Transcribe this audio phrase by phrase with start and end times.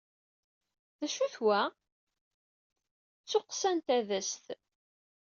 [0.99, 1.61] D acu-t wa?
[3.23, 4.45] D tuqqsa n tadast.